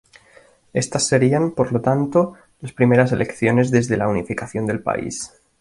Estas 0.73 1.05
serían, 1.05 1.51
por 1.51 1.71
lo 1.71 1.79
tanto, 1.79 2.33
las 2.59 2.71
primeras 2.71 3.11
elecciones 3.11 3.69
desde 3.69 3.97
la 3.97 4.07
unificación 4.07 4.65
del 4.65 4.81
país. 4.81 5.31